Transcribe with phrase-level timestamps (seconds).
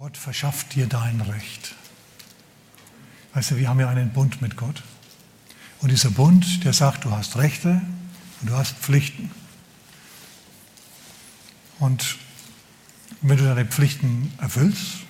[0.00, 1.74] Gott verschafft dir dein Recht.
[3.34, 4.82] Weißt du, wir haben ja einen Bund mit Gott.
[5.82, 7.82] Und dieser Bund, der sagt, du hast Rechte
[8.40, 9.30] und du hast Pflichten.
[11.80, 12.16] Und
[13.20, 15.00] wenn du deine Pflichten erfüllst,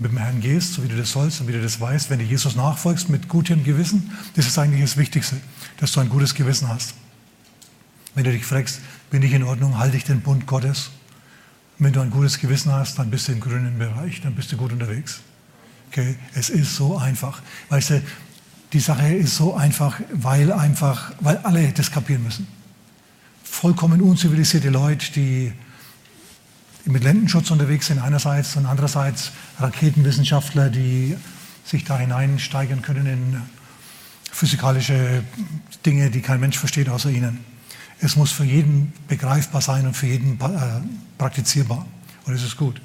[0.00, 2.18] mit dem Herrn gehst, so wie du das sollst und wie du das weißt, wenn
[2.18, 5.36] du Jesus nachfolgst mit gutem Gewissen, das ist eigentlich das Wichtigste,
[5.76, 6.94] dass du ein gutes Gewissen hast.
[8.16, 10.90] Wenn du dich fragst, bin ich in Ordnung, halte ich den Bund Gottes?
[11.80, 14.56] Wenn du ein gutes Gewissen hast, dann bist du im grünen Bereich, dann bist du
[14.56, 15.20] gut unterwegs.
[15.88, 16.14] Okay?
[16.34, 17.40] Es ist so einfach.
[17.70, 18.02] Weißt du,
[18.72, 22.46] die Sache ist so einfach, weil einfach, weil alle das kapieren müssen.
[23.42, 25.52] Vollkommen unzivilisierte Leute, die
[26.84, 31.16] mit Lendenschutz unterwegs sind einerseits und andererseits Raketenwissenschaftler, die
[31.64, 33.42] sich da hineinsteigern können in
[34.30, 35.24] physikalische
[35.84, 37.49] Dinge, die kein Mensch versteht außer ihnen.
[38.00, 40.80] Es muss für jeden begreifbar sein und für jeden äh,
[41.18, 41.86] praktizierbar.
[42.24, 42.80] Und es ist gut.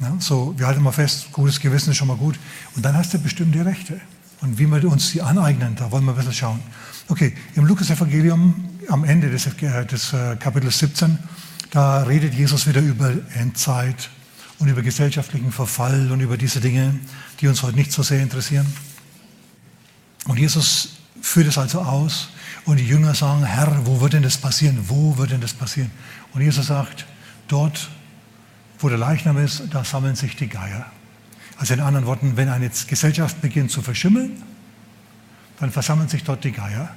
[0.00, 2.38] Ja, so, wir halten mal fest, gutes Gewissen ist schon mal gut.
[2.76, 4.00] Und dann hast du bestimmte Rechte.
[4.40, 6.60] Und wie wir uns die aneignen, da wollen wir ein bisschen schauen.
[7.08, 8.54] Okay, im Lukas-Evangelium
[8.88, 11.18] am Ende des, äh, des äh, Kapitels 17,
[11.70, 14.10] da redet Jesus wieder über Endzeit
[14.58, 16.98] und über gesellschaftlichen Verfall und über diese Dinge,
[17.40, 18.66] die uns heute nicht so sehr interessieren.
[20.26, 22.28] Und Jesus führt es also aus
[22.64, 24.78] und die Jünger sagen, Herr, wo wird denn das passieren?
[24.88, 25.90] Wo wird denn das passieren?
[26.32, 27.06] Und Jesus sagt,
[27.48, 27.90] dort,
[28.78, 30.86] wo der Leichnam ist, da sammeln sich die Geier.
[31.56, 34.42] Also in anderen Worten, wenn eine Gesellschaft beginnt zu verschimmeln,
[35.58, 36.94] dann versammeln sich dort die Geier.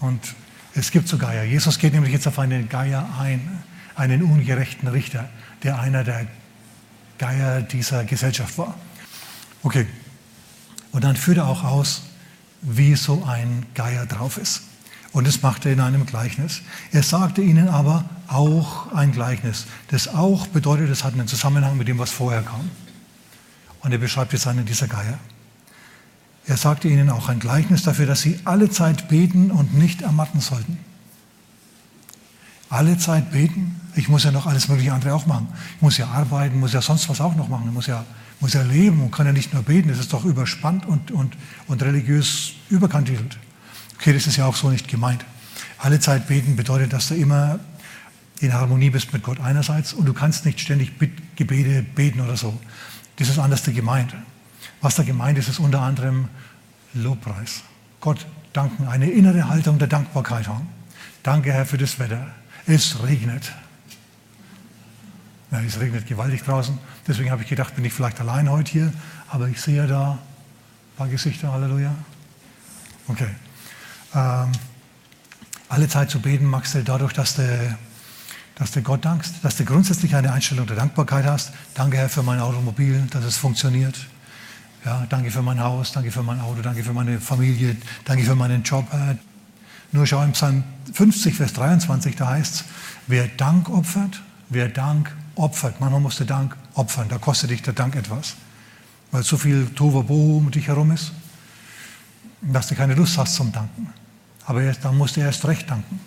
[0.00, 0.34] Und
[0.74, 1.44] es gibt so Geier.
[1.44, 3.62] Jesus geht nämlich jetzt auf einen Geier ein,
[3.96, 5.28] einen ungerechten Richter,
[5.62, 6.26] der einer der
[7.18, 8.74] Geier dieser Gesellschaft war.
[9.62, 9.86] Okay.
[10.92, 12.02] Und dann führt er auch aus,
[12.60, 14.62] wie so ein Geier drauf ist.
[15.12, 16.62] Und das machte er in einem Gleichnis.
[16.92, 19.66] Er sagte ihnen aber auch ein Gleichnis.
[19.88, 22.70] Das auch bedeutet, es hat einen Zusammenhang mit dem, was vorher kam.
[23.80, 25.18] Und er beschreibt jetzt einen dieser Geier.
[26.46, 30.40] Er sagte ihnen auch ein Gleichnis dafür, dass sie alle Zeit beten und nicht ermatten
[30.40, 30.78] sollten.
[32.70, 33.77] Alle Zeit beten?
[33.98, 35.48] Ich muss ja noch alles mögliche andere auch machen.
[35.76, 37.64] Ich muss ja arbeiten, muss ja sonst was auch noch machen.
[37.66, 38.04] Ich muss ja
[38.40, 41.36] muss er leben und kann ja nicht nur beten, das ist doch überspannt und, und,
[41.66, 43.36] und religiös überkantitelt.
[43.98, 45.24] Okay, das ist ja auch so nicht gemeint.
[45.78, 47.58] Alle Zeit beten bedeutet, dass du immer
[48.40, 50.92] in Harmonie bist mit Gott einerseits und du kannst nicht ständig
[51.34, 52.56] Gebete beten oder so.
[53.16, 54.14] Das ist anders gemeint.
[54.80, 56.28] Was da gemeint ist, ist unter anderem
[56.94, 57.62] Lobpreis.
[58.00, 60.68] Gott danken, eine innere Haltung der Dankbarkeit haben.
[61.24, 62.28] Danke, Herr, für das Wetter.
[62.66, 63.52] Es regnet.
[65.50, 66.78] Es regnet gewaltig draußen.
[67.06, 68.92] Deswegen habe ich gedacht, bin ich vielleicht allein heute hier.
[69.28, 70.18] Aber ich sehe da ein
[70.96, 71.94] paar Gesichter, Halleluja.
[73.08, 73.28] Okay.
[74.14, 74.52] Ähm,
[75.70, 77.76] alle Zeit zu beten magst du dadurch, dass du,
[78.56, 81.52] dass du Gott dankst, dass du grundsätzlich eine Einstellung der Dankbarkeit hast.
[81.74, 83.96] Danke, Herr, für mein Automobil, dass es funktioniert.
[84.84, 88.34] Ja, danke für mein Haus, danke für mein Auto, danke für meine Familie, danke für
[88.34, 88.86] meinen Job.
[89.92, 92.64] Nur schau im Psalm 50, Vers 23, da heißt es,
[93.06, 95.80] wer Dank opfert, wer Dank opfert.
[95.80, 98.36] Manchmal musst du Dank opfern, da kostet dich der Dank etwas.
[99.10, 101.12] Weil so viel Tohuwabohu um dich herum ist,
[102.42, 103.92] dass du keine Lust hast zum Danken.
[104.44, 106.00] Aber erst, dann musst du erst recht danken.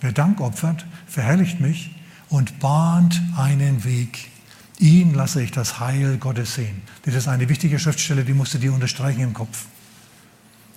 [0.00, 1.94] Wer Dank opfert, verherrlicht mich
[2.28, 4.30] und bahnt einen Weg.
[4.78, 6.82] Ihn lasse ich das Heil Gottes sehen.
[7.02, 9.66] Das ist eine wichtige Schriftstelle, die musst du dir unterstreichen im Kopf.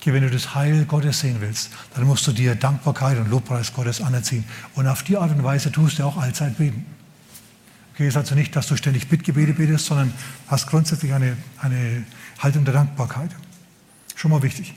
[0.01, 3.71] Okay, wenn du das Heil Gottes sehen willst, dann musst du dir Dankbarkeit und Lobpreis
[3.71, 4.43] Gottes anerziehen.
[4.73, 6.87] Und auf die Art und Weise tust du auch allzeit beten.
[7.93, 10.11] Okay, ist also nicht, dass du ständig Bittgebete betest, sondern
[10.47, 12.03] hast grundsätzlich eine, eine
[12.39, 13.29] Haltung der Dankbarkeit.
[14.15, 14.73] Schon mal wichtig.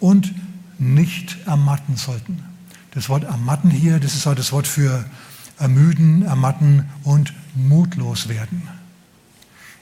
[0.00, 0.34] Und
[0.80, 2.42] nicht ermatten sollten.
[2.90, 5.04] Das Wort ermatten hier, das ist auch das Wort für
[5.60, 8.66] ermüden, ermatten und mutlos werden.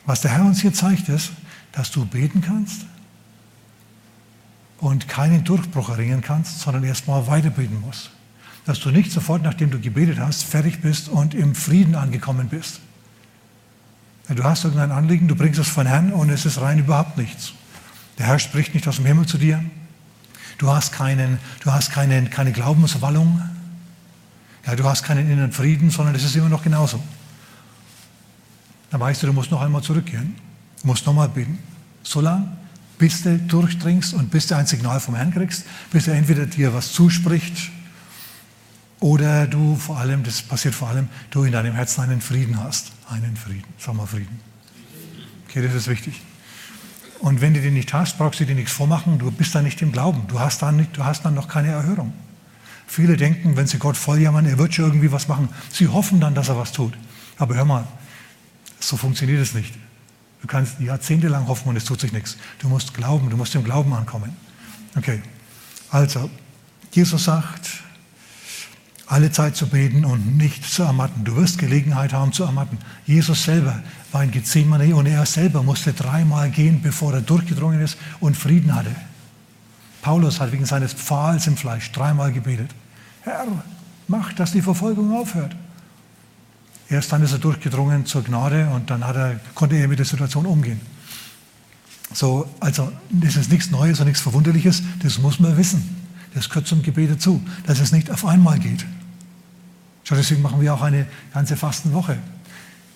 [0.05, 1.31] Was der Herr uns hier zeigt, ist,
[1.73, 2.85] dass du beten kannst
[4.85, 8.11] und keinen Durchbruch erringen kannst, sondern erstmal weiter beten musst
[8.65, 12.81] dass du nicht sofort, nachdem du gebetet hast, fertig bist und im Frieden angekommen bist.
[14.29, 17.53] Du hast irgendein Anliegen, du bringst es von Herrn und es ist rein überhaupt nichts.
[18.17, 19.63] Der Herr spricht nicht aus dem Himmel zu dir.
[20.57, 23.43] Du hast, keinen, du hast keine, keine Glaubenswallung.
[24.67, 27.03] Ja, du hast keinen inneren Frieden, sondern es ist immer noch genauso.
[28.91, 30.37] Dann weißt du, du musst noch einmal zurückgehen.
[30.81, 31.59] Du musst nochmal beten.
[32.03, 32.57] So lange,
[32.99, 36.73] bis du durchdringst und bis du ein Signal vom Herrn kriegst, bis er entweder dir
[36.75, 37.71] was zuspricht
[39.01, 42.93] oder du vor allem, das passiert vor allem, du in deinem Herzen einen Frieden hast.
[43.11, 43.67] Einen Frieden.
[43.79, 44.41] Sag mal Frieden.
[45.47, 46.23] Okay, das ist wichtig.
[47.21, 49.19] Und wenn du den nicht hast, brauchst du dir nichts vormachen.
[49.19, 50.27] Du bist dann nicht im Glauben.
[50.29, 52.15] Du hast dann, nicht, du hast dann noch keine Erhörung.
[52.87, 55.49] Viele denken, wenn sie Gott voll jammern, er wird schon irgendwie was machen.
[55.71, 56.95] Sie hoffen dann, dass er was tut.
[57.39, 57.87] Aber hör mal,
[58.81, 59.75] so funktioniert es nicht.
[60.45, 62.37] Du kannst jahrzehntelang hoffen und es tut sich nichts.
[62.59, 64.37] Du musst glauben, du musst im Glauben ankommen.
[64.95, 65.23] Okay,
[65.89, 66.29] also,
[66.93, 67.83] Jesus sagt,
[69.07, 71.25] alle Zeit zu beten und nicht zu ermatten.
[71.25, 72.77] Du wirst Gelegenheit haben zu ermatten.
[73.07, 73.83] Jesus selber
[74.13, 78.75] war in Gethsemane und er selber musste dreimal gehen, bevor er durchgedrungen ist und Frieden
[78.75, 78.95] hatte.
[80.03, 82.71] Paulus hat wegen seines Pfahls im Fleisch dreimal gebetet.
[83.23, 83.47] Herr,
[84.09, 85.57] mach, dass die Verfolgung aufhört.
[86.89, 90.47] Erst dann ist er durchgedrungen zur Gnade und dann er, konnte er mit der Situation
[90.47, 90.81] umgehen.
[92.13, 95.97] So, also, das ist nichts Neues und nichts Verwunderliches, das muss man wissen.
[96.35, 98.85] Das gehört zum Gebet dazu, dass es nicht auf einmal geht.
[100.05, 102.19] Schau, deswegen machen wir auch eine ganze Fastenwoche.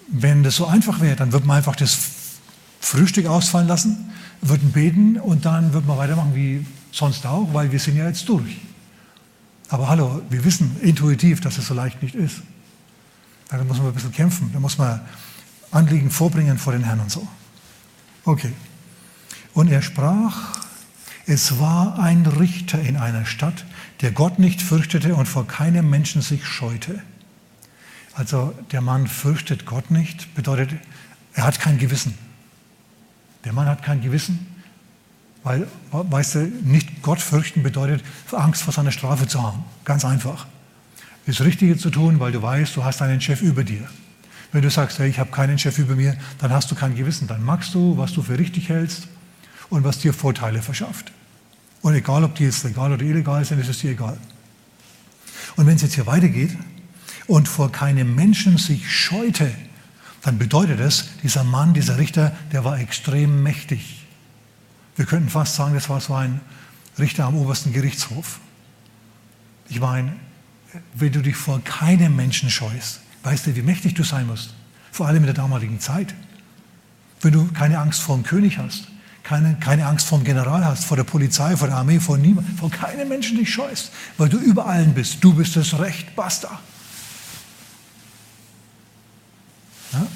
[0.08, 1.99] Wenn das so einfach wäre, dann würde man einfach das
[2.81, 4.11] Frühstück ausfallen lassen,
[4.43, 8.29] würden beten und dann würde man weitermachen wie sonst auch, weil wir sind ja jetzt
[8.29, 8.58] durch.
[9.69, 12.43] Aber hallo, wir wissen intuitiv, dass es so leicht nicht ist.
[13.49, 15.00] Da muss man ein bisschen kämpfen, da muss man
[15.71, 17.27] Anliegen vorbringen vor den Herrn und so.
[18.25, 18.53] Okay.
[19.55, 20.61] Und er sprach,
[21.27, 23.65] es war ein Richter in einer Stadt,
[24.00, 27.03] der Gott nicht fürchtete und vor keinem Menschen sich scheute.
[28.15, 30.71] Also der Mann fürchtet Gott nicht, bedeutet,
[31.35, 32.15] er hat kein Gewissen.
[33.44, 34.47] Der Mann hat kein Gewissen,
[35.43, 39.65] weil, weißt du, nicht Gott fürchten bedeutet, Angst vor seiner Strafe zu haben.
[39.85, 40.47] Ganz einfach.
[41.29, 43.87] Das Richtige zu tun, weil du weißt, du hast einen Chef über dir.
[44.51, 47.29] Wenn du sagst, hey, ich habe keinen Chef über mir, dann hast du kein Gewissen.
[47.29, 49.09] Dann magst du, was du für richtig hältst
[49.69, 51.13] und was dir Vorteile verschafft.
[51.83, 54.17] Und egal, ob die jetzt legal oder illegal sind, ist es dir egal.
[55.57, 56.57] Und wenn es jetzt hier weitergeht
[57.27, 59.51] und vor keinem Menschen sich scheute,
[60.23, 64.07] dann bedeutet es, dieser Mann, dieser Richter, der war extrem mächtig.
[64.97, 66.41] Wir könnten fast sagen, das war so ein
[66.99, 68.41] Richter am obersten Gerichtshof.
[69.69, 70.17] Ich meine,
[70.94, 74.55] wenn du dich vor keinem Menschen scheust, weißt du, wie mächtig du sein musst?
[74.93, 76.15] Vor allem in der damaligen Zeit.
[77.20, 78.88] Wenn du keine Angst vor dem König hast,
[79.23, 82.56] keine, keine Angst vor dem General hast, vor der Polizei, vor der Armee, vor niemandem,
[82.56, 85.23] vor keinem Menschen dich scheust, weil du über allen bist.
[85.23, 86.61] Du bist das Recht, basta.
[89.93, 90.06] Ja?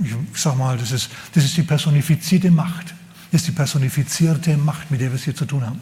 [0.00, 2.94] Ich sag mal, das ist, das ist die personifizierte Macht.
[3.30, 5.80] Das ist die personifizierte Macht, mit der wir es hier zu tun haben.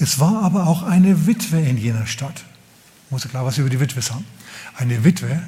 [0.00, 2.44] Es war aber auch eine Witwe in jener Stadt.
[3.06, 4.24] Ich muss ja klar was über die Witwe sagen.
[4.76, 5.40] Eine Witwe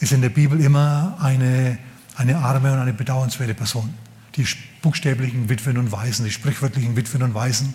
[0.00, 1.78] ist in der Bibel immer eine
[2.20, 3.94] eine arme und eine bedauernswerte Person.
[4.36, 4.46] Die
[4.82, 7.72] buchstäblichen Witwen und Waisen, die sprichwörtlichen Witwen und Waisen,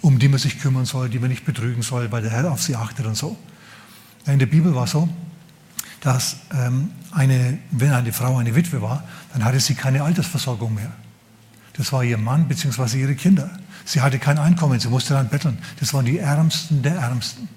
[0.00, 2.62] um die man sich kümmern soll, die man nicht betrügen soll, weil der Herr auf
[2.62, 3.36] sie achtet und so.
[4.26, 5.08] In der Bibel war es so,
[6.00, 9.02] dass ähm, eine, wenn eine Frau eine Witwe war,
[9.32, 10.92] dann hatte sie keine Altersversorgung mehr.
[11.78, 13.00] Das war ihr Mann bzw.
[13.00, 13.48] ihre Kinder.
[13.84, 15.58] Sie hatte kein Einkommen, sie musste dann betteln.
[15.80, 17.48] Das waren die Ärmsten der Ärmsten.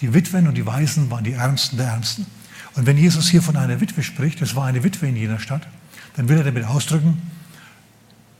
[0.00, 2.26] Die Witwen und die Waisen waren die Ärmsten der Ärmsten.
[2.74, 5.66] Und wenn Jesus hier von einer Witwe spricht, das war eine Witwe in jener Stadt,
[6.16, 7.20] dann will er damit ausdrücken,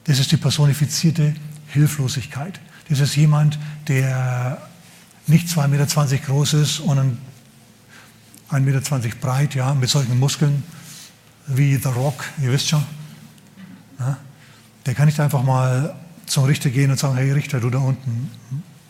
[0.04, 1.34] das ist die personifizierte
[1.68, 2.60] Hilflosigkeit.
[2.88, 3.58] Das ist jemand,
[3.88, 4.58] der
[5.26, 7.18] nicht 2,20 Meter groß ist und
[8.50, 10.62] 1,20 Meter breit, ja, mit solchen Muskeln
[11.46, 12.84] wie The Rock, ihr wisst schon.
[13.98, 14.18] Ja,
[14.86, 15.94] der kann nicht einfach mal
[16.26, 18.30] zum Richter gehen und sagen, hey Richter, du da unten,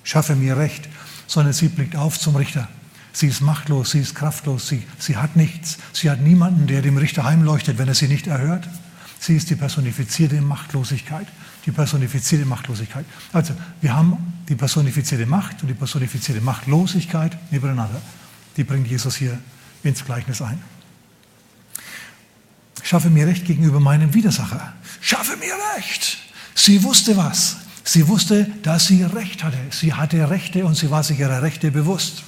[0.05, 0.89] schaffe mir Recht,
[1.27, 2.69] sondern sie blickt auf zum Richter
[3.17, 5.79] Sie ist machtlos, sie ist kraftlos, sie, sie hat nichts.
[5.95, 8.69] Sie hat niemanden, der dem Richter heimleuchtet, wenn er sie nicht erhört.
[9.19, 11.27] Sie ist die personifizierte Machtlosigkeit.
[11.65, 13.07] Die personifizierte Machtlosigkeit.
[13.33, 14.19] Also, wir haben
[14.51, 18.03] die personifizierte Macht und die personifizierte Machtlosigkeit nebeneinander.
[18.59, 19.39] Die bringt Jesus hier
[19.83, 20.63] ins Gleichnis ein.
[22.87, 24.73] Schaffe mir Recht gegenüber meinem Widersacher.
[25.01, 26.19] Schaffe mir Recht.
[26.55, 27.57] Sie wusste was.
[27.83, 29.59] Sie wusste, dass sie Recht hatte.
[29.71, 32.23] Sie hatte Rechte und sie war sich ihrer Rechte bewusst.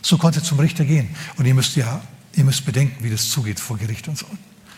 [0.00, 1.14] So konnte zum Richter gehen.
[1.36, 2.00] Und ihr müsst ja,
[2.36, 4.24] ihr müsst bedenken, wie das zugeht vor Gericht und so.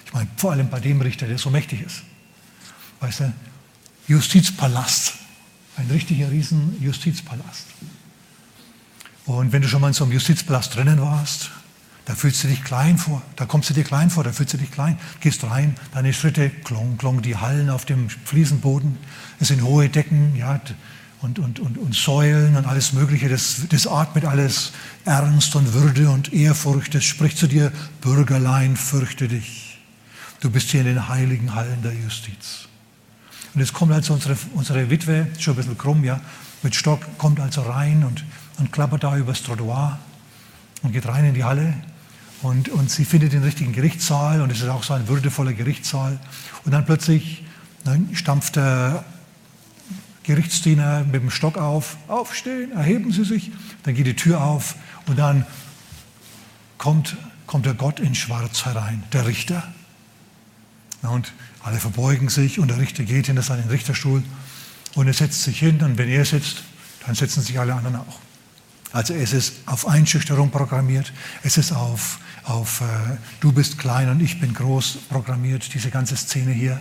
[0.07, 2.03] Ich meine, vor allem bei dem Richter, der so mächtig ist.
[2.99, 3.33] Weißt du,
[4.09, 5.15] Justizpalast.
[5.77, 7.67] Ein richtiger riesen Justizpalast.
[9.27, 11.53] Und wenn du schon mal in so einem Justizpalast drinnen warst,
[12.11, 14.59] da fühlst du dich klein vor, da kommst du dir klein vor, da fühlst du
[14.59, 14.99] dich klein.
[15.21, 18.99] Gehst rein, deine Schritte, klong, klong, die Hallen auf dem Fliesenboden,
[19.39, 20.61] es sind hohe Decken, ja,
[21.21, 23.29] und, und, und, und Säulen und alles Mögliche.
[23.29, 24.73] Das, das atmet alles
[25.05, 26.97] Ernst und Würde und Ehrfurcht.
[26.97, 29.79] Das spricht zu dir, Bürgerlein, fürchte dich.
[30.41, 32.67] Du bist hier in den heiligen Hallen der Justiz.
[33.55, 36.21] Und jetzt kommt also unsere, unsere Witwe, schon ein bisschen krumm, ja,
[36.65, 38.25] mit Stock, kommt also rein und,
[38.59, 40.01] und klappert da übers Trottoir
[40.83, 41.73] und geht rein in die Halle.
[42.43, 46.19] Und, und sie findet den richtigen Gerichtssaal und es ist auch so ein würdevoller Gerichtssaal.
[46.65, 47.45] Und dann plötzlich
[47.85, 49.05] ne, stampft der
[50.23, 53.51] Gerichtsdiener mit dem Stock auf, aufstehen, erheben Sie sich,
[53.83, 55.45] dann geht die Tür auf und dann
[56.79, 57.17] kommt,
[57.47, 59.63] kommt der Gott in Schwarz herein, der Richter.
[61.03, 61.33] Und
[61.63, 64.23] alle verbeugen sich und der Richter geht hinter seinen Richterstuhl
[64.95, 66.63] und er setzt sich hin und wenn er sitzt,
[67.07, 68.19] dann setzen sich alle anderen auch.
[68.93, 72.85] Also es ist auf Einschüchterung programmiert, es ist auf, auf äh,
[73.39, 76.81] du bist klein und ich bin groß programmiert, diese ganze Szene hier.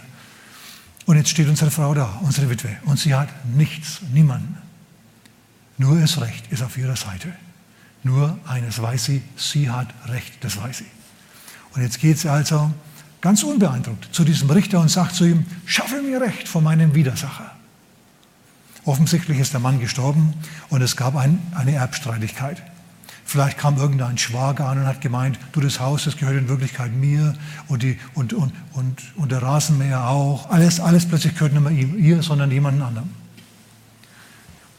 [1.06, 4.58] Und jetzt steht unsere Frau da, unsere Witwe, und sie hat nichts, niemanden.
[5.78, 7.34] Nur das Recht ist auf ihrer Seite.
[8.04, 10.86] Nur eines weiß sie, sie hat Recht, das weiß sie.
[11.74, 12.72] Und jetzt geht sie also
[13.22, 17.59] ganz unbeeindruckt zu diesem Richter und sagt zu ihm, schaffe mir Recht vor meinem Widersacher.
[18.86, 20.34] Offensichtlich ist der Mann gestorben
[20.70, 22.62] und es gab ein, eine Erbstreitigkeit.
[23.26, 26.92] Vielleicht kam irgendein Schwager an und hat gemeint, du, das Haus, das gehört in Wirklichkeit
[26.92, 27.36] mir
[27.68, 30.50] und, die, und, und, und, und der Rasenmäher auch.
[30.50, 33.10] Alles, alles plötzlich gehört nicht mehr ihm, ihr, sondern jemand anderem.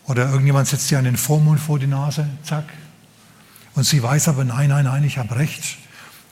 [0.07, 2.64] Oder irgendjemand setzt ihr einen Vormund vor die Nase, zack.
[3.76, 5.78] Und sie weiß aber, nein, nein, nein, ich habe Recht.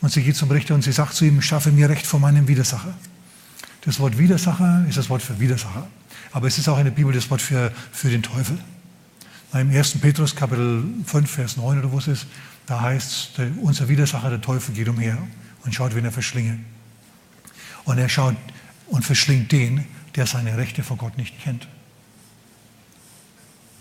[0.00, 2.48] Und sie geht zum Richter und sie sagt zu ihm, schaffe mir Recht vor meinem
[2.48, 2.94] Widersacher.
[3.82, 5.86] Das Wort Widersacher ist das Wort für Widersacher.
[6.32, 8.58] Aber es ist auch in der Bibel das Wort für, für den Teufel.
[9.54, 9.98] Im 1.
[9.98, 12.26] Petrus Kapitel 5, Vers 9 oder wo es ist,
[12.66, 15.16] da heißt es, unser Widersacher, der Teufel, geht umher
[15.64, 16.58] und schaut, wen er verschlinge.
[17.84, 18.36] Und er schaut
[18.88, 21.66] und verschlingt den, der seine Rechte vor Gott nicht kennt.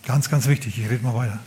[0.06, 1.40] Ganz, ganz wichtig, ich rede mal weiter.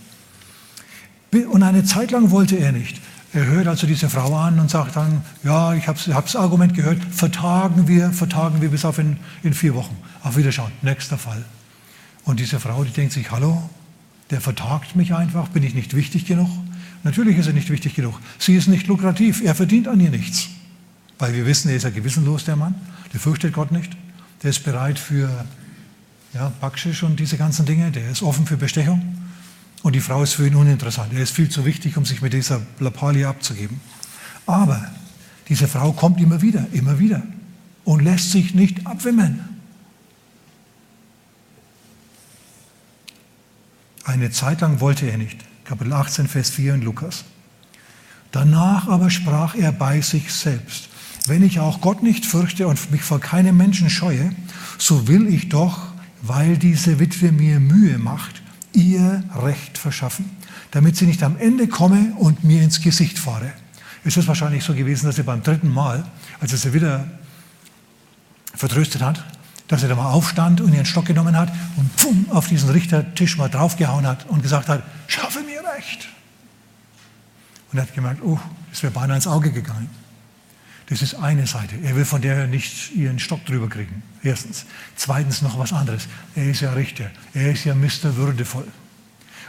[1.50, 3.00] Und eine Zeit lang wollte er nicht.
[3.32, 6.98] Er hört also diese Frau an und sagt dann, ja, ich habe das Argument gehört,
[7.12, 9.96] vertagen wir, vertagen wir bis auf in, in vier Wochen.
[10.22, 11.44] Auf Wiederschauen, nächster Fall.
[12.24, 13.70] Und diese Frau, die denkt sich, hallo,
[14.30, 16.50] der vertagt mich einfach, bin ich nicht wichtig genug?
[17.04, 18.18] Natürlich ist er nicht wichtig genug.
[18.38, 20.48] Sie ist nicht lukrativ, er verdient an ihr nichts.
[21.18, 22.74] Weil wir wissen, er ist ja gewissenlos, der Mann,
[23.12, 23.96] der fürchtet Gott nicht,
[24.42, 25.44] der ist bereit für
[26.34, 29.19] ja, Backschisch und diese ganzen Dinge, der ist offen für Bestechung.
[29.82, 31.12] Und die Frau ist für ihn uninteressant.
[31.12, 33.80] Er ist viel zu wichtig, um sich mit dieser Lappalie abzugeben.
[34.46, 34.90] Aber
[35.48, 37.22] diese Frau kommt immer wieder, immer wieder
[37.84, 39.44] und lässt sich nicht abwimmeln.
[44.04, 45.38] Eine Zeit lang wollte er nicht.
[45.64, 47.24] Kapitel 18, Vers 4 in Lukas.
[48.32, 50.88] Danach aber sprach er bei sich selbst,
[51.26, 54.32] wenn ich auch Gott nicht fürchte und mich vor keinem Menschen scheue,
[54.78, 60.30] so will ich doch, weil diese Witwe mir Mühe macht, ihr Recht verschaffen,
[60.70, 63.52] damit sie nicht am Ende komme und mir ins Gesicht fahre.
[64.04, 66.04] Es ist wahrscheinlich so gewesen, dass er beim dritten Mal,
[66.40, 67.06] als er sie wieder
[68.54, 69.24] vertröstet hat,
[69.68, 73.36] dass er da mal aufstand und ihren Stock genommen hat und pum, auf diesen Richtertisch
[73.36, 76.08] mal draufgehauen hat und gesagt hat, schaffe mir Recht.
[77.70, 78.38] Und er hat gemerkt, oh,
[78.70, 79.88] das wäre beinahe ins Auge gegangen.
[80.90, 81.76] Das ist eine Seite.
[81.84, 84.02] Er will von der nicht ihren Stock drüber kriegen.
[84.24, 84.66] Erstens.
[84.96, 86.08] Zweitens noch was anderes.
[86.34, 87.10] Er ist ja Richter.
[87.32, 88.16] Er ist ja Mr.
[88.16, 88.66] Würdevoll.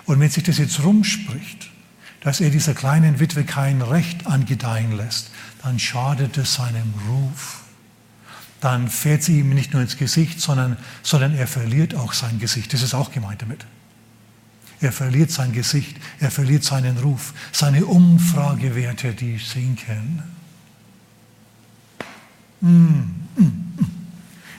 [0.05, 1.71] Und wenn sich das jetzt rumspricht,
[2.21, 5.31] dass er dieser kleinen Witwe kein Recht angedeihen lässt,
[5.63, 7.62] dann schadet es seinem Ruf.
[8.60, 12.71] Dann fährt sie ihm nicht nur ins Gesicht, sondern, sondern er verliert auch sein Gesicht.
[12.71, 13.65] Das ist auch gemeint damit.
[14.79, 20.21] Er verliert sein Gesicht, er verliert seinen Ruf, seine Umfragewerte, die sinken.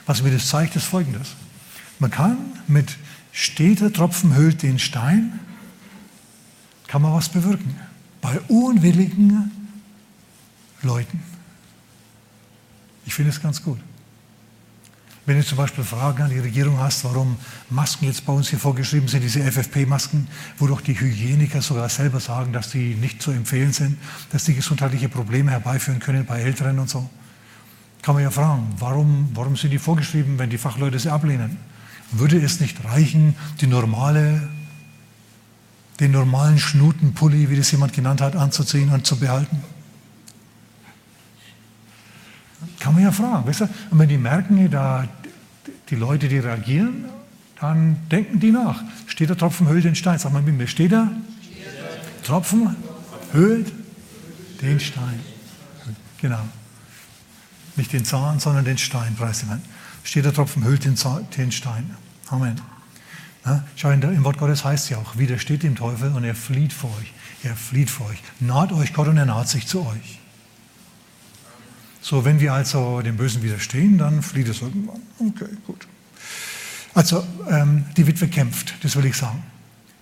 [0.06, 1.36] Was mir das zeigt, ist folgendes.
[1.98, 2.96] Man kann mit
[3.30, 5.38] steter Tropfen hüllt den Stein,
[6.88, 7.76] kann man was bewirken.
[8.20, 9.50] Bei unwilligen
[10.82, 11.22] Leuten.
[13.06, 13.78] Ich finde es ganz gut.
[15.24, 17.36] Wenn du zum Beispiel Fragen an die Regierung hast, warum
[17.70, 20.26] Masken jetzt bei uns hier vorgeschrieben sind, diese FFP-Masken,
[20.58, 23.98] wo doch die Hygieniker sogar selber sagen, dass die nicht zu empfehlen sind,
[24.32, 27.08] dass die gesundheitliche Probleme herbeiführen können bei Älteren und so
[28.02, 31.56] kann man ja fragen, warum, warum sind die vorgeschrieben, wenn die Fachleute sie ablehnen?
[32.10, 34.48] Würde es nicht reichen, die normale,
[36.00, 39.62] den normalen Schnutenpulli, wie das jemand genannt hat, anzuziehen und zu behalten?
[42.80, 43.46] Kann man ja fragen.
[43.46, 43.68] Weißt du?
[43.90, 45.08] Und wenn die merken, da
[45.88, 47.04] die Leute, die reagieren,
[47.60, 48.82] dann denken die nach.
[49.06, 50.18] Steht der Tropfen höhlt den Stein?
[50.18, 51.08] Sag mal mit mir, steht da?
[52.24, 52.74] Tropfen
[53.32, 53.72] höhlt
[54.60, 55.20] den Stein.
[56.20, 56.40] Genau.
[57.76, 59.44] Nicht den Zahn, sondern den Stein, preis
[60.04, 61.96] Steht der Tropfen, hüllt den, Zahn, den Stein.
[62.28, 62.60] Amen.
[63.44, 66.72] Ja, schau, im Wort Gottes heißt es ja auch, widersteht dem Teufel und er flieht
[66.72, 67.12] vor euch.
[67.42, 68.22] Er flieht vor euch.
[68.38, 70.20] Naht euch Gott und er naht sich zu euch.
[72.00, 75.02] So, wenn wir also dem Bösen widerstehen, dann flieht es irgendwann.
[75.18, 75.86] Okay, gut.
[76.94, 79.42] Also, ähm, die Witwe kämpft, das will ich sagen.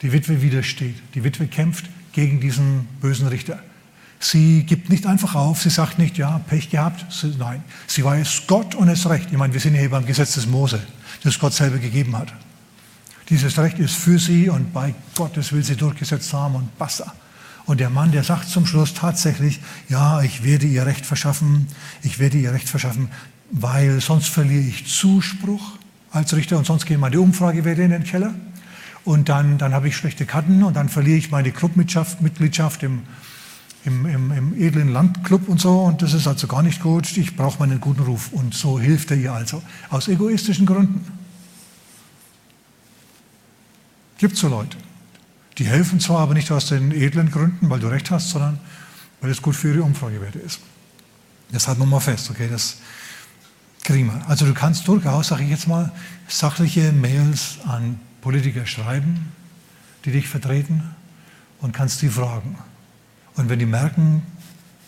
[0.02, 0.96] Die Witwe widersteht.
[1.14, 3.62] Die Witwe kämpft gegen diesen bösen Richter.
[4.22, 7.10] Sie gibt nicht einfach auf, sie sagt nicht, ja, Pech gehabt.
[7.10, 9.28] Sie, nein, sie weiß Gott und es Recht.
[9.32, 10.78] Ich meine, wir sind hier beim Gesetz des Mose,
[11.24, 12.32] das Gott selber gegeben hat.
[13.30, 17.14] Dieses Recht ist für sie und bei Gottes will sie durchgesetzt haben und basta.
[17.64, 21.68] Und der Mann, der sagt zum Schluss tatsächlich, ja, ich werde ihr Recht verschaffen,
[22.02, 23.08] ich werde ihr Recht verschaffen,
[23.50, 25.78] weil sonst verliere ich Zuspruch
[26.10, 28.34] als Richter und sonst gehen meine Umfragewerte in den Keller
[29.04, 33.02] und dann, dann habe ich schlechte Karten und dann verliere ich meine Clubmitgliedschaft im,
[33.84, 37.16] im, im, im, edlen Landclub und so und das ist also gar nicht gut.
[37.16, 39.62] Ich brauche meinen guten Ruf und so hilft er ihr also.
[39.88, 41.06] Aus egoistischen Gründen.
[44.18, 44.76] Gibt so Leute.
[45.56, 48.58] Die helfen zwar, aber nicht aus den edlen Gründen, weil du recht hast, sondern
[49.20, 50.60] weil es gut für ihre Umfragewerte ist.
[51.52, 52.48] Das halten wir mal fest, okay?
[52.50, 52.78] Das
[53.82, 54.28] kriegen wir.
[54.28, 55.90] Also du kannst durchaus, sage ich jetzt mal,
[56.28, 59.32] sachliche Mails an Politiker schreiben,
[60.04, 60.82] die dich vertreten
[61.60, 62.58] und kannst die fragen.
[63.36, 64.22] Und wenn die merken,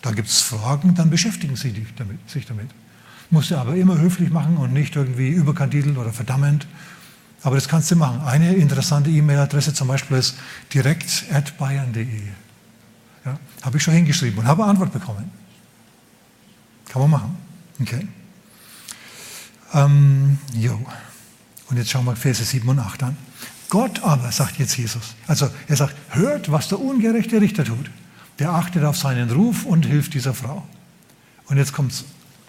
[0.02, 1.72] da gibt es Fragen, dann beschäftigen sie
[2.26, 2.70] sich damit.
[3.30, 6.66] Musst du aber immer höflich machen und nicht irgendwie überkandidelt oder verdammend.
[7.42, 8.20] Aber das kannst du machen.
[8.20, 10.36] Eine interessante E-Mail-Adresse zum Beispiel ist
[10.74, 12.22] direkt.bayern.de.
[13.24, 15.30] Ja, habe ich schon hingeschrieben und habe Antwort bekommen.
[16.88, 17.36] Kann man machen.
[17.80, 18.06] Okay.
[19.72, 20.78] Ähm, jo.
[21.70, 23.16] Und jetzt schauen wir Verse 7 und 8 an.
[23.70, 27.90] Gott aber, sagt jetzt Jesus, also er sagt, hört, was der ungerechte Richter tut.
[28.42, 30.66] Der achtet auf seinen Ruf und hilft dieser Frau.
[31.46, 32.04] Und jetzt kommt's.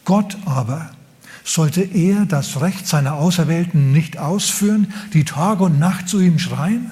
[0.06, 0.90] Gott aber,
[1.44, 6.90] sollte er das Recht seiner Auserwählten nicht ausführen, die Tag und Nacht zu ihm schreien?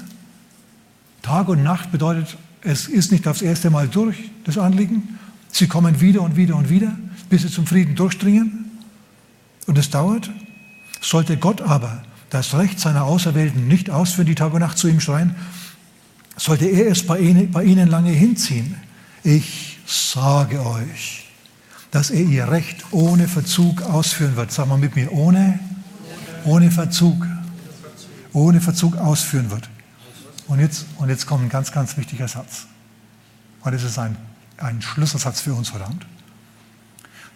[1.24, 5.18] Tag und Nacht bedeutet, es ist nicht aufs erste Mal durch, das Anliegen.
[5.52, 6.96] Sie kommen wieder und wieder und wieder,
[7.28, 8.70] bis sie zum Frieden durchdringen.
[9.66, 10.30] Und es dauert.
[11.02, 15.00] Sollte Gott aber das Recht seiner Auserwählten nicht ausführen, die Tag und Nacht zu ihm
[15.00, 15.34] schreien,
[16.38, 18.76] sollte er es bei ihnen lange hinziehen.
[19.24, 21.28] Ich sage euch,
[21.92, 24.52] dass er ihr Recht ohne Verzug ausführen wird.
[24.52, 25.60] Sag mal mit mir, ohne,
[26.46, 27.28] ohne Verzug.
[28.34, 29.70] Ohne Verzug ausführen wird.
[30.48, 32.66] Und jetzt, und jetzt kommt ein ganz, ganz wichtiger Satz.
[33.62, 34.18] Weil das ist ein,
[34.58, 36.06] ein Schlüsselsatz für uns verdammt.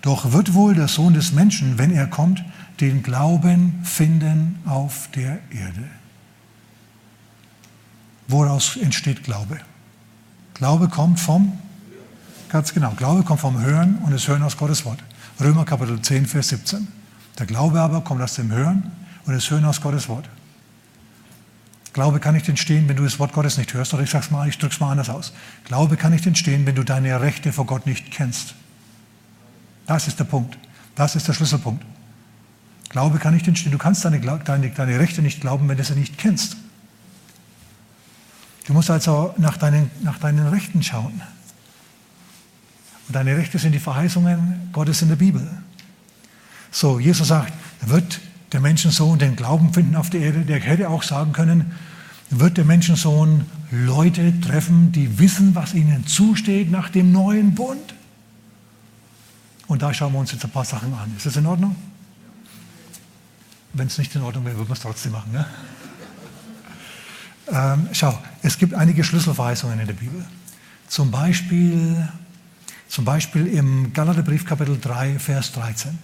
[0.01, 2.43] Doch wird wohl der Sohn des Menschen, wenn er kommt,
[2.79, 5.89] den Glauben finden auf der Erde.
[8.27, 9.59] Woraus entsteht Glaube?
[10.53, 11.59] Glaube kommt vom,
[12.55, 14.99] ganz genau, Glaube kommt vom Hören und das Hören aus Gottes Wort.
[15.41, 16.87] Römer Kapitel 10, Vers 17.
[17.37, 18.93] Der Glaube aber kommt aus dem Hören
[19.25, 20.29] und das Hören aus Gottes Wort.
[21.91, 23.93] Glaube kann nicht entstehen, wenn du das Wort Gottes nicht hörst.
[23.93, 25.33] Oder ich sag's mal, ich drück's mal anders aus.
[25.65, 28.55] Glaube kann nicht entstehen, wenn du deine Rechte vor Gott nicht kennst.
[29.85, 30.57] Das ist der Punkt.
[30.95, 31.83] Das ist der Schlüsselpunkt.
[32.87, 33.73] Glaube kann nicht entstehen.
[33.73, 36.55] Du kannst deine, deine, deine Rechte nicht glauben, wenn du sie nicht kennst.
[38.65, 41.21] Du musst also nach deinen, nach deinen Rechten schauen.
[43.07, 45.47] Und deine Rechte sind die Verheißungen Gottes in der Bibel.
[46.71, 48.19] So, Jesus sagt, wird
[48.51, 50.41] der Menschensohn den Glauben finden auf der Erde.
[50.41, 51.73] Der hätte auch sagen können,
[52.29, 57.93] wird der Menschensohn Leute treffen, die wissen, was ihnen zusteht nach dem neuen Bund.
[59.67, 61.13] Und da schauen wir uns jetzt ein paar Sachen an.
[61.17, 61.75] Ist das in Ordnung?
[63.73, 65.31] Wenn es nicht in Ordnung wäre, würden wir es trotzdem machen.
[65.31, 65.45] Ne?
[67.51, 70.25] Ähm, schau, es gibt einige Schlüsselverheißungen in der Bibel.
[70.87, 72.07] Zum Beispiel,
[72.87, 75.97] zum Beispiel im Galaterbrief Kapitel 3, Vers 13.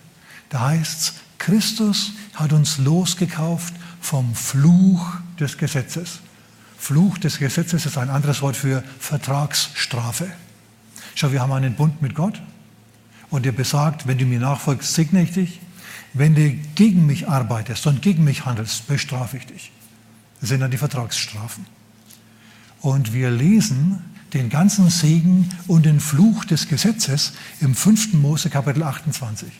[0.49, 5.07] Da heißt es, Christus hat uns losgekauft vom Fluch
[5.39, 6.19] des Gesetzes.
[6.77, 10.27] Fluch des Gesetzes ist ein anderes Wort für Vertragsstrafe.
[11.15, 12.41] Schau, wir haben einen Bund mit Gott
[13.29, 15.59] und der besagt, wenn du mir nachfolgst, segne ich dich.
[16.13, 19.71] Wenn du gegen mich arbeitest und gegen mich handelst, bestrafe ich dich.
[20.41, 21.65] Das sind dann die Vertragsstrafen.
[22.81, 28.13] Und wir lesen den ganzen Segen und den Fluch des Gesetzes im 5.
[28.13, 29.51] Mose Kapitel 28.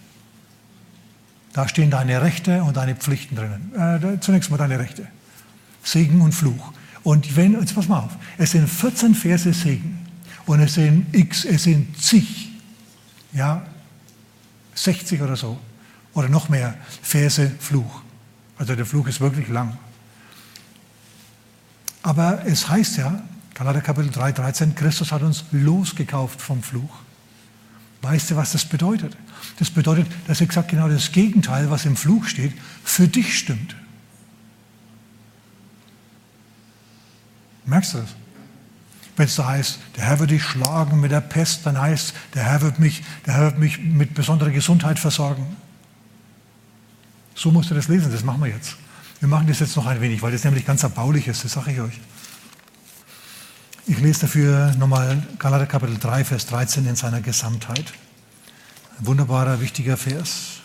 [1.54, 3.74] Da stehen deine Rechte und deine Pflichten drinnen.
[3.76, 5.08] Äh, zunächst mal deine Rechte.
[5.84, 6.72] Segen und Fluch.
[7.04, 10.00] Und wenn, jetzt pass mal auf, es sind 14 Verse Segen
[10.46, 12.50] und es sind x, es sind zig,
[13.34, 13.66] ja,
[14.76, 15.60] 60 oder so
[16.14, 18.02] oder noch mehr Verse Fluch.
[18.58, 19.78] Also der Fluch ist wirklich lang.
[22.04, 23.22] Aber es heißt ja,
[23.62, 26.90] Galater Kapitel 3, 13, Christus hat uns losgekauft vom Fluch.
[28.02, 29.16] Weißt du, was das bedeutet?
[29.60, 33.76] Das bedeutet, dass exakt genau das Gegenteil, was im Fluch steht, für dich stimmt.
[37.68, 38.16] Merkst du das?
[39.16, 42.42] Wenn es da heißt, der Herr wird dich schlagen mit der Pest, dann heißt, der
[42.46, 45.56] Herr wird mich, der Herr wird mich mit besonderer Gesundheit versorgen.
[47.36, 48.78] So musst du das lesen, das machen wir jetzt.
[49.20, 51.74] Wir machen das jetzt noch ein wenig, weil das nämlich ganz erbaulich ist, das sage
[51.74, 52.00] ich euch.
[53.88, 57.92] Ich lese dafür nochmal Galater Kapitel 3, Vers 13 in seiner Gesamtheit.
[59.00, 60.60] Ein wunderbarer, wichtiger Vers.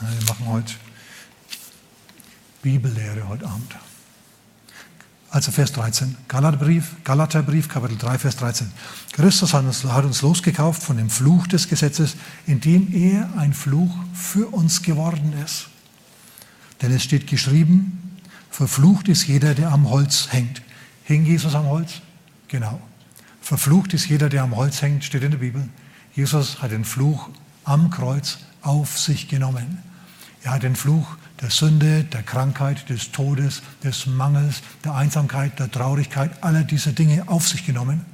[0.00, 0.74] Wir machen heute
[2.62, 3.74] Bibellehre heute Abend.
[5.30, 6.14] Also Vers 13.
[6.28, 8.70] Galaterbrief, Galaterbrief, Kapitel 3, Vers 13.
[9.12, 12.16] Christus hat uns, hat uns losgekauft von dem Fluch des Gesetzes,
[12.46, 15.68] indem er ein Fluch für uns geworden ist.
[16.82, 17.99] Denn es steht geschrieben,
[18.50, 20.62] verflucht ist jeder, der am Holz hängt.
[21.04, 22.02] Hing Jesus am Holz?
[22.48, 22.80] Genau.
[23.40, 25.68] Verflucht ist jeder, der am Holz hängt, steht in der Bibel.
[26.12, 27.30] Jesus hat den Fluch
[27.64, 29.78] am Kreuz auf sich genommen.
[30.42, 35.70] Er hat den Fluch der Sünde, der Krankheit, des Todes, des Mangels, der Einsamkeit, der
[35.70, 38.04] Traurigkeit, aller diese Dinge auf sich genommen,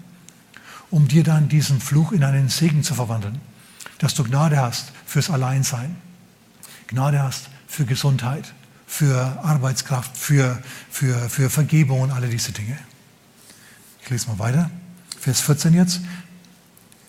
[0.91, 3.41] um dir dann diesen Fluch in einen Segen zu verwandeln.
[3.99, 5.97] Dass du Gnade hast fürs Alleinsein,
[6.87, 8.53] Gnade hast für Gesundheit,
[8.87, 12.79] für Arbeitskraft, für, für, für Vergebung und alle diese Dinge.
[14.03, 14.71] Ich lese mal weiter.
[15.19, 16.01] Vers 14 jetzt.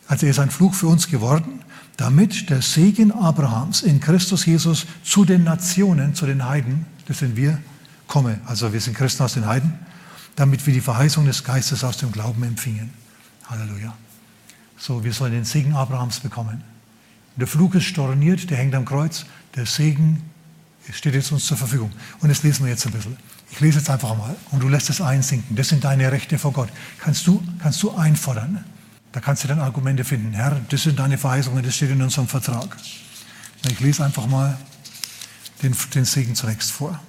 [0.08, 1.64] Also er ist ein Fluch für uns geworden,
[1.98, 7.36] damit der Segen Abrahams in Christus Jesus zu den Nationen, zu den Heiden, das sind
[7.36, 7.60] wir,
[8.08, 8.40] komme.
[8.46, 9.74] Also wir sind Christen aus den Heiden,
[10.36, 12.92] damit wir die Verheißung des Geistes aus dem Glauben empfingen.
[13.50, 13.94] Halleluja.
[14.78, 16.64] So, wir sollen den Segen Abrahams bekommen.
[17.36, 19.26] Der Flug ist storniert, der hängt am Kreuz.
[19.56, 20.27] Der Segen
[20.96, 21.92] steht jetzt uns zur Verfügung.
[22.20, 23.18] Und das lesen wir jetzt ein bisschen.
[23.52, 25.56] Ich lese jetzt einfach mal und du lässt es einsinken.
[25.56, 26.70] Das sind deine Rechte vor Gott.
[27.00, 28.64] Kannst du, kannst du einfordern.
[29.12, 30.34] Da kannst du dann Argumente finden.
[30.34, 32.78] Herr, das sind deine Verheißungen, das steht in unserem Vertrag.
[33.70, 34.58] Ich lese einfach mal
[35.64, 37.00] den, den Segen zunächst vor.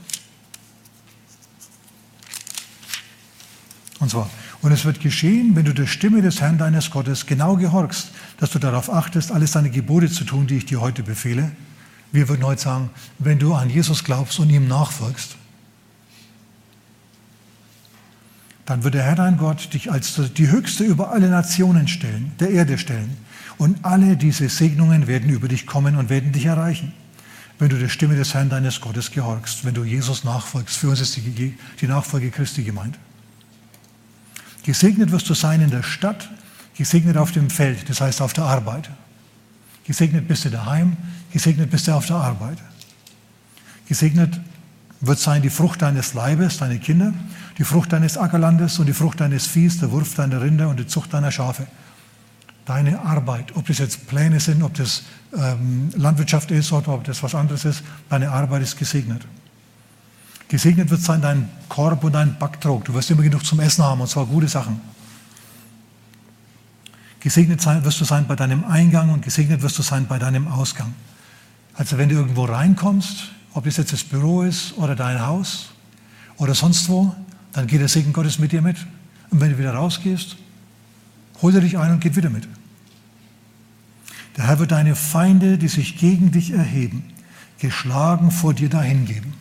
[4.00, 4.30] Und zwar,
[4.62, 8.50] und es wird geschehen, wenn du der Stimme des Herrn deines Gottes genau gehorchst, dass
[8.50, 11.52] du darauf achtest, alles deine Gebote zu tun, die ich dir heute befehle.
[12.12, 15.36] Wir würden heute sagen, wenn du an Jesus glaubst und ihm nachfolgst,
[18.68, 22.50] dann wird der Herr dein Gott dich als die höchste über alle Nationen stellen, der
[22.50, 23.16] Erde stellen.
[23.56, 26.92] Und alle diese Segnungen werden über dich kommen und werden dich erreichen,
[27.58, 30.76] wenn du der Stimme des Herrn deines Gottes gehorchst, wenn du Jesus nachfolgst.
[30.76, 32.98] Für uns ist die, die Nachfolge Christi gemeint.
[34.64, 36.28] Gesegnet wirst du sein in der Stadt,
[36.76, 38.90] gesegnet auf dem Feld, das heißt auf der Arbeit.
[39.86, 40.96] Gesegnet bist du daheim,
[41.32, 42.58] gesegnet bist du auf der Arbeit.
[43.86, 44.40] Gesegnet
[45.00, 47.12] wird sein die Frucht deines Leibes, deine Kinder,
[47.56, 50.86] die Frucht deines Ackerlandes und die Frucht deines Viehs, der Wurf deiner Rinder und die
[50.86, 51.66] Zucht deiner Schafe.
[52.64, 57.22] Deine Arbeit, ob das jetzt Pläne sind, ob das ähm, Landwirtschaft ist oder ob das
[57.22, 59.26] was anderes ist, deine Arbeit ist gesegnet.
[60.48, 62.84] Gesegnet wird sein dein Korb und dein Backtrog.
[62.84, 64.80] Du wirst immer genug zum Essen haben und zwar gute Sachen.
[67.20, 70.48] Gesegnet sein, wirst du sein bei deinem Eingang und gesegnet wirst du sein bei deinem
[70.48, 70.94] Ausgang.
[71.78, 75.70] Also wenn du irgendwo reinkommst, ob das jetzt das Büro ist oder dein Haus
[76.36, 77.14] oder sonst wo,
[77.52, 78.76] dann geht der Segen Gottes mit dir mit.
[79.30, 80.36] Und wenn du wieder rausgehst,
[81.40, 82.48] holt er dich ein und geht wieder mit.
[84.36, 87.04] Der Herr wird deine Feinde, die sich gegen dich erheben,
[87.60, 89.34] geschlagen vor dir dahingeben.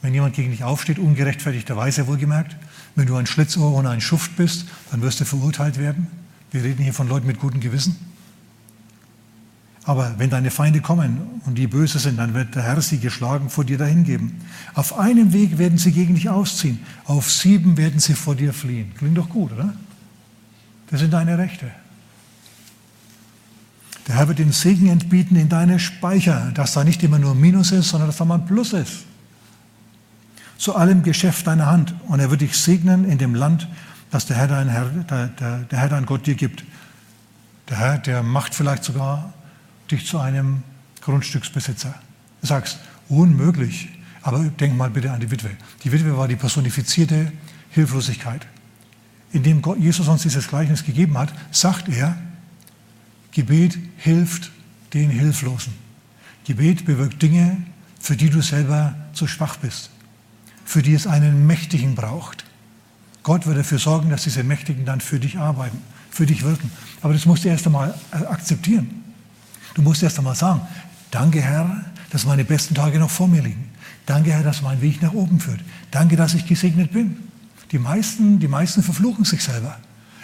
[0.00, 2.56] Wenn jemand gegen dich aufsteht, ungerechtfertigterweise wohlgemerkt,
[2.96, 6.08] wenn du ein Schlitzohr und ein Schuft bist, dann wirst du verurteilt werden.
[6.50, 8.11] Wir reden hier von Leuten mit gutem Gewissen.
[9.84, 13.50] Aber wenn deine Feinde kommen und die böse sind, dann wird der Herr sie geschlagen
[13.50, 14.40] vor dir dahingeben.
[14.74, 18.92] Auf einem Weg werden sie gegen dich ausziehen, auf sieben werden sie vor dir fliehen.
[18.96, 19.74] Klingt doch gut, oder?
[20.88, 21.70] Das sind deine Rechte.
[24.06, 27.72] Der Herr wird den Segen entbieten in deine Speicher, dass da nicht immer nur Minus
[27.72, 29.04] ist, sondern dass da mal ein Plus ist.
[30.58, 31.94] Zu allem Geschäft deiner Hand.
[32.06, 33.68] Und er wird dich segnen in dem Land,
[34.10, 36.64] das der Herr dein, Herr, der, der, der Herr dein Gott dir gibt.
[37.68, 39.32] Der Herr, der macht vielleicht sogar
[39.92, 40.62] dich zu einem
[41.02, 41.94] Grundstücksbesitzer.
[42.40, 42.78] Du sagst,
[43.08, 43.88] unmöglich.
[44.22, 45.50] Aber denk mal bitte an die Witwe.
[45.82, 47.32] Die Witwe war die personifizierte
[47.70, 48.46] Hilflosigkeit.
[49.32, 52.16] Indem Jesus uns dieses Gleichnis gegeben hat, sagt er,
[53.32, 54.50] Gebet hilft
[54.92, 55.72] den Hilflosen.
[56.44, 57.56] Gebet bewirkt Dinge,
[57.98, 59.90] für die du selber zu schwach bist,
[60.64, 62.44] für die es einen Mächtigen braucht.
[63.22, 65.78] Gott wird dafür sorgen, dass diese Mächtigen dann für dich arbeiten,
[66.10, 66.70] für dich wirken.
[67.00, 69.01] Aber das musst du erst einmal akzeptieren.
[69.74, 70.60] Du musst erst einmal sagen,
[71.10, 73.70] danke Herr, dass meine besten Tage noch vor mir liegen.
[74.06, 75.60] Danke Herr, dass mein Weg nach oben führt.
[75.90, 77.16] Danke, dass ich gesegnet bin.
[77.70, 79.78] Die meisten, die meisten verfluchen sich selber.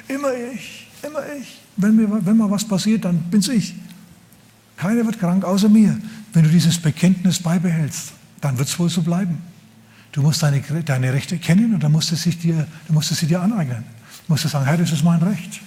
[0.07, 1.61] Immer ich, immer ich.
[1.77, 3.75] Wenn mir, wenn mal was passiert, dann bin's ich.
[4.77, 5.99] Keiner wird krank außer mir.
[6.33, 9.39] Wenn du dieses Bekenntnis beibehältst, dann wird es wohl so bleiben.
[10.13, 13.27] Du musst deine, deine Rechte kennen und dann musst du, sich dir, du musst sie
[13.27, 13.85] dir aneignen.
[14.27, 15.61] Du musst sagen, Herr, das ist mein Recht.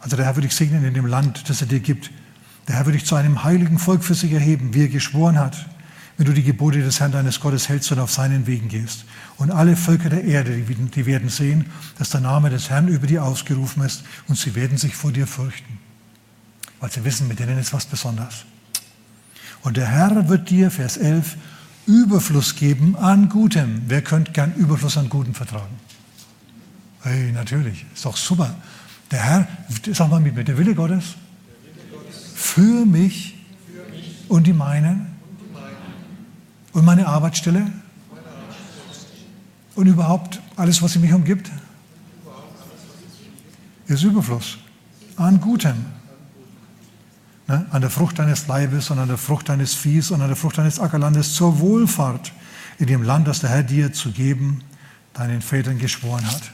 [0.00, 2.10] Also der Herr wird dich segnen in dem Land, das er dir gibt.
[2.68, 5.66] Der Herr wird dich zu einem heiligen Volk für sich erheben, wie er geschworen hat,
[6.16, 9.04] wenn du die Gebote des Herrn deines Gottes hältst und auf seinen Wegen gehst.
[9.36, 11.66] Und alle Völker der Erde, die werden sehen,
[11.98, 15.26] dass der Name des Herrn über dir ausgerufen ist und sie werden sich vor dir
[15.26, 15.78] fürchten,
[16.78, 18.44] weil sie wissen, mit denen ist was Besonderes.
[19.62, 21.36] Und der Herr wird dir, Vers 11,
[21.86, 23.82] Überfluss geben an Gutem.
[23.86, 25.74] Wer könnte gern Überfluss an Gutem vertragen?
[27.02, 28.54] Hey, natürlich, ist doch super.
[29.10, 29.48] Der Herr,
[29.92, 31.16] sag mal mit mir, der Wille Gottes,
[32.34, 33.36] für mich
[34.28, 35.06] und die meinen
[36.72, 37.70] und meine Arbeitsstelle
[39.74, 41.50] und überhaupt alles, was mich umgibt,
[43.86, 44.58] ist Überfluss
[45.16, 45.84] an Gutem.
[47.48, 47.66] Ne?
[47.70, 50.58] An der Frucht deines Leibes und an der Frucht deines Viehs und an der Frucht
[50.58, 52.32] deines Ackerlandes zur Wohlfahrt
[52.78, 54.62] in dem Land, das der Herr dir zu geben,
[55.14, 56.52] deinen Vätern geschworen hat.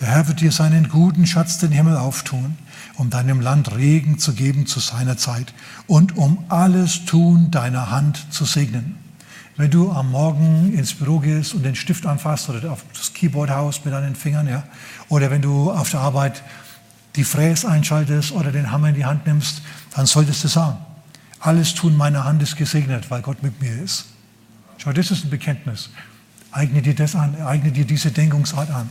[0.00, 2.58] Der Herr wird dir seinen guten Schatz den Himmel auftun,
[2.96, 5.54] um deinem Land Regen zu geben zu seiner Zeit
[5.86, 8.98] und um alles Tun deiner Hand zu segnen.
[9.56, 13.48] Wenn du am Morgen ins Büro gehst und den Stift anfasst oder auf das Keyboard
[13.48, 14.64] haust mit deinen Fingern, ja,
[15.08, 16.42] oder wenn du auf der Arbeit
[17.16, 19.62] die Fräse einschaltest oder den Hammer in die Hand nimmst,
[19.94, 20.76] dann solltest du sagen,
[21.40, 24.04] alles Tun meiner Hand ist gesegnet, weil Gott mit mir ist.
[24.76, 25.88] Schau, das ist ein Bekenntnis.
[26.52, 28.90] Eigne dir das an, eigne dir diese Denkungsart an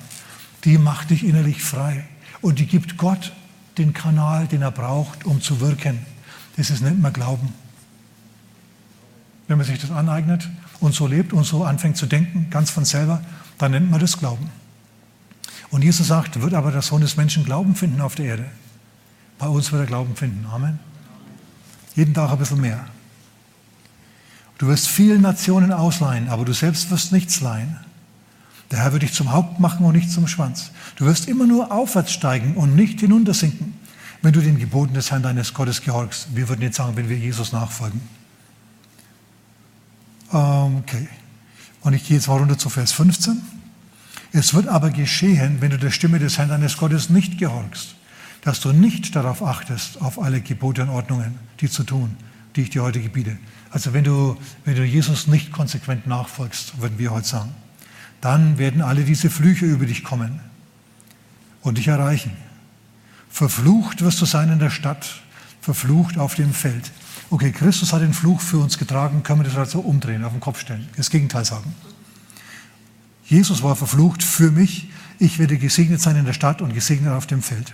[0.65, 2.03] die macht dich innerlich frei.
[2.41, 3.31] Und die gibt Gott
[3.77, 6.05] den Kanal, den er braucht, um zu wirken.
[6.57, 7.53] Das ist nicht mehr Glauben.
[9.47, 10.49] Wenn man sich das aneignet
[10.79, 13.21] und so lebt und so anfängt zu denken, ganz von selber,
[13.57, 14.49] dann nennt man das Glauben.
[15.69, 18.45] Und Jesus sagt, wird aber der Sohn des Menschen Glauben finden auf der Erde.
[19.37, 20.45] Bei uns wird er Glauben finden.
[20.51, 20.79] Amen.
[21.95, 22.85] Jeden Tag ein bisschen mehr.
[24.57, 27.84] Du wirst vielen Nationen ausleihen, aber du selbst wirst nichts leihen.
[28.75, 30.71] Der Herr wird dich zum Haupt machen und nicht zum Schwanz.
[30.97, 33.73] Du wirst immer nur aufwärts steigen und nicht hinuntersinken,
[34.21, 36.35] wenn du den Geboten des Herrn deines Gottes gehorchst.
[36.35, 38.01] Wir würden jetzt sagen, wenn wir Jesus nachfolgen.
[40.27, 41.07] Okay.
[41.83, 43.41] Und ich gehe jetzt mal runter zu Vers 15.
[44.33, 47.95] Es wird aber geschehen, wenn du der Stimme des Herrn deines Gottes nicht gehorchst,
[48.41, 52.17] dass du nicht darauf achtest, auf alle Gebote und Ordnungen, die zu tun,
[52.57, 53.37] die ich dir heute gebiete.
[53.69, 54.35] Also wenn du,
[54.65, 57.55] wenn du Jesus nicht konsequent nachfolgst, würden wir heute sagen
[58.25, 60.39] dann werden alle diese Flüche über dich kommen
[61.61, 62.31] und dich erreichen.
[63.29, 65.21] Verflucht wirst du sein in der Stadt,
[65.61, 66.91] verflucht auf dem Feld.
[67.29, 70.39] Okay, Christus hat den Fluch für uns getragen, können wir das also umdrehen, auf den
[70.39, 71.75] Kopf stellen, das Gegenteil sagen.
[73.25, 77.27] Jesus war verflucht für mich, ich werde gesegnet sein in der Stadt und gesegnet auf
[77.27, 77.73] dem Feld.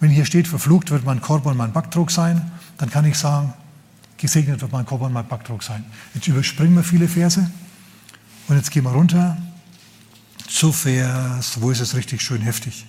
[0.00, 3.52] Wenn hier steht, verflucht wird mein Korb und mein Backdruck sein, dann kann ich sagen,
[4.16, 5.84] gesegnet wird mein Korb und mein Backdruck sein.
[6.14, 7.50] Jetzt überspringen wir viele Verse.
[8.48, 9.36] Und jetzt gehen wir runter
[10.48, 12.86] zu Vers, wo ist es richtig schön heftig?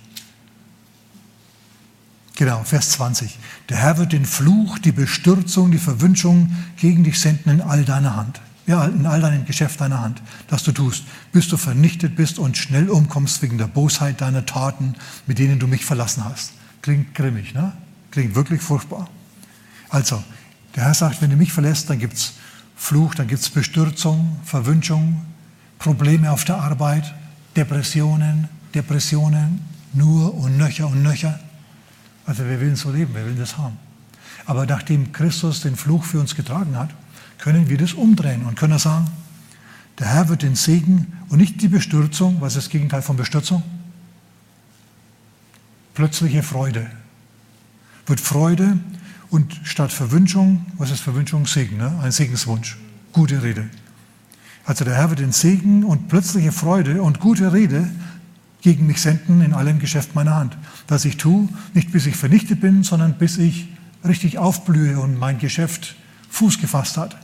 [2.36, 3.38] Genau, Vers 20.
[3.70, 8.14] Der Herr wird den Fluch, die Bestürzung, die Verwünschung gegen dich senden in all deiner
[8.14, 8.40] Hand.
[8.66, 12.58] Ja, in all deinem Geschäft deiner Hand, das du tust, bis du vernichtet bist und
[12.58, 16.52] schnell umkommst wegen der Bosheit deiner Taten, mit denen du mich verlassen hast.
[16.82, 17.72] Klingt grimmig, ne?
[18.10, 19.08] Klingt wirklich furchtbar.
[19.88, 20.22] Also,
[20.74, 22.34] der Herr sagt, wenn du mich verlässt, dann gibt es
[22.74, 25.24] Fluch, dann gibt es Bestürzung, Verwünschung,
[25.86, 27.14] Probleme auf der Arbeit,
[27.54, 29.60] Depressionen, Depressionen,
[29.92, 31.38] nur und nöcher und nöcher.
[32.24, 33.76] Also wir wollen so leben, wir wollen das haben.
[34.46, 36.90] Aber nachdem Christus den Fluch für uns getragen hat,
[37.38, 39.06] können wir das umdrehen und können sagen,
[40.00, 43.62] der Herr wird den Segen und nicht die Bestürzung, was ist das Gegenteil von Bestürzung?
[45.94, 46.90] Plötzliche Freude.
[48.06, 48.76] Wird Freude
[49.30, 51.46] und statt Verwünschung, was ist Verwünschung?
[51.46, 51.96] Segen, ne?
[52.02, 52.76] ein Segenswunsch,
[53.12, 53.70] gute Rede.
[54.66, 57.88] Also der Herr wird den Segen und plötzliche Freude und gute Rede
[58.62, 60.58] gegen mich senden in allem Geschäft meiner Hand.
[60.88, 63.68] Das ich tue, nicht bis ich vernichtet bin, sondern bis ich
[64.04, 65.94] richtig aufblühe und mein Geschäft
[66.30, 67.16] Fuß gefasst hat.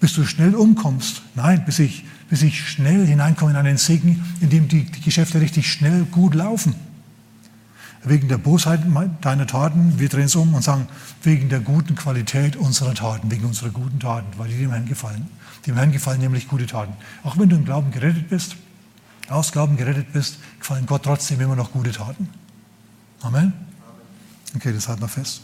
[0.00, 1.22] Bis du schnell umkommst.
[1.34, 5.40] Nein, bis ich, bis ich schnell hineinkomme in einen Segen, in dem die, die Geschäfte
[5.40, 6.74] richtig schnell gut laufen.
[8.02, 8.80] Wegen der Bosheit
[9.20, 10.88] deiner Taten, wir drehen es um und sagen,
[11.22, 15.28] wegen der guten Qualität unserer Taten, wegen unserer guten Taten, weil die dem Herrn gefallen.
[15.66, 16.94] Dem Herrn gefallen nämlich gute Taten.
[17.24, 18.56] Auch wenn du im Glauben gerettet bist,
[19.28, 22.28] aus Glauben gerettet bist, gefallen Gott trotzdem immer noch gute Taten.
[23.20, 23.52] Amen?
[24.56, 25.42] Okay, das halten wir fest.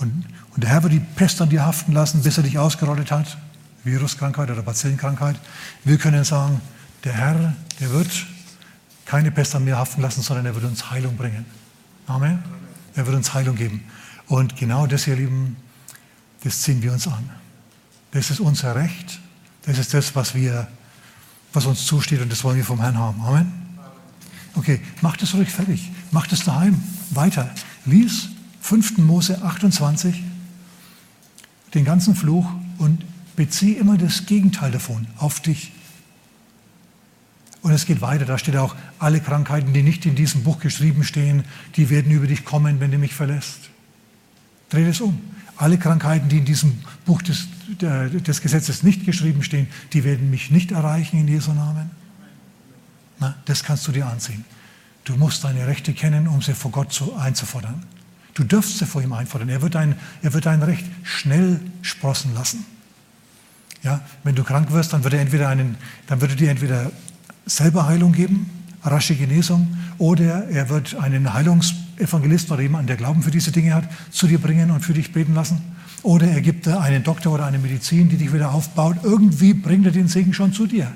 [0.00, 3.12] Und, und der Herr wird die Pest an dir haften lassen, bis er dich ausgerottet
[3.12, 3.38] hat.
[3.84, 5.36] Viruskrankheit oder Bazillenkrankheit.
[5.84, 6.60] Wir können sagen,
[7.04, 8.26] der Herr, der wird
[9.06, 11.44] keine Pest an mir haften lassen, sondern er wird uns Heilung bringen.
[12.06, 12.42] Amen.
[12.94, 13.84] Er wird uns Heilung geben.
[14.26, 15.56] Und genau das, ihr Lieben,
[16.42, 17.30] das ziehen wir uns an.
[18.12, 19.20] Das ist unser Recht.
[19.62, 20.68] Das ist das, was, wir,
[21.52, 23.20] was uns zusteht und das wollen wir vom Herrn haben.
[23.22, 23.52] Amen.
[24.54, 25.90] Okay, macht es ruhig fertig.
[26.10, 26.80] Macht es daheim.
[27.10, 27.50] Weiter.
[27.86, 28.28] Lies
[28.60, 28.98] 5.
[28.98, 30.22] Mose 28,
[31.74, 32.46] den ganzen Fluch
[32.78, 33.04] und
[33.36, 35.72] bezieh immer das Gegenteil davon auf dich.
[37.64, 41.02] Und es geht weiter, da steht auch, alle Krankheiten, die nicht in diesem Buch geschrieben
[41.02, 41.44] stehen,
[41.76, 43.70] die werden über dich kommen, wenn du mich verlässt.
[44.68, 45.18] Dreh es um.
[45.56, 47.48] Alle Krankheiten, die in diesem Buch des,
[47.80, 51.90] des Gesetzes nicht geschrieben stehen, die werden mich nicht erreichen in Jesu Namen.
[53.18, 54.44] Na, das kannst du dir ansehen.
[55.04, 57.82] Du musst deine Rechte kennen, um sie vor Gott zu, einzufordern.
[58.34, 59.48] Du dürfst sie vor ihm einfordern.
[59.48, 62.66] Er wird, dein, er wird dein Recht schnell sprossen lassen.
[63.82, 65.76] Ja, wenn du krank wirst, dann wird er, entweder einen,
[66.08, 66.92] dann wird er dir entweder
[67.46, 68.50] selber Heilung geben,
[68.82, 73.88] rasche Genesung, oder er wird einen Heilungsevangelisten oder jemanden, der Glauben für diese Dinge hat,
[74.10, 75.60] zu dir bringen und für dich beten lassen.
[76.02, 78.96] Oder er gibt dir einen Doktor oder eine Medizin, die dich wieder aufbaut.
[79.02, 80.92] Irgendwie bringt er den Segen schon zu dir.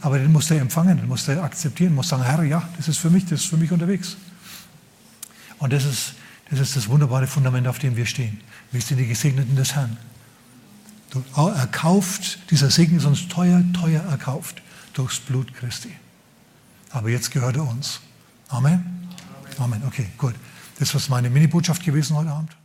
[0.00, 2.98] Aber den musst du empfangen, den musst du akzeptieren, musst sagen, Herr, ja, das ist
[2.98, 4.16] für mich, das ist für mich unterwegs.
[5.58, 6.14] Und das ist,
[6.50, 8.40] das ist das wunderbare Fundament, auf dem wir stehen.
[8.72, 9.96] Wir sind die Gesegneten des Herrn.
[11.36, 14.62] Erkauft, dieser Segen ist uns teuer, teuer erkauft
[14.92, 15.90] durchs Blut Christi.
[16.90, 18.00] Aber jetzt gehört er uns.
[18.48, 19.08] Amen?
[19.58, 19.82] Amen.
[19.86, 20.34] Okay, gut.
[20.78, 22.56] Das war meine Mini-Botschaft gewesen heute Abend.